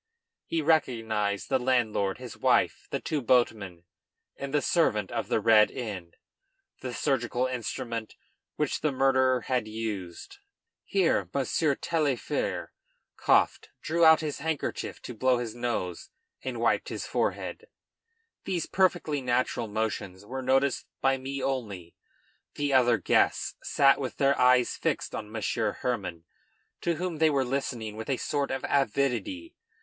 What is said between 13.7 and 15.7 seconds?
drew out his handkerchief to blow his